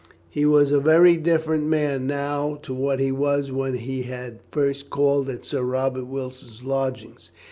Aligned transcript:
He 0.31 0.47
was 0.47 0.71
a 0.71 0.79
very 0.79 1.15
different 1.15 1.65
man 1.67 2.07
now 2.07 2.55
to 2.63 2.73
what 2.73 2.99
he 2.99 3.11
was 3.11 3.51
when 3.51 3.75
he 3.75 4.01
had 4.01 4.39
first 4.51 4.89
called 4.89 5.29
at 5.29 5.45
Sir 5.45 5.61
Robert 5.61 6.07
Wilson's 6.07 6.63
lodgings. 6.63 7.29